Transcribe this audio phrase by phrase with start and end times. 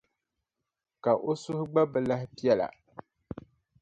[1.03, 2.67] Ka o suhu gba bi lahi piɛla.